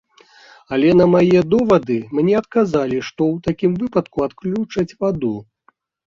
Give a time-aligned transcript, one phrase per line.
[0.77, 5.33] Але на мае довады мне адказалі, што у такім выпадку адключаць ваду.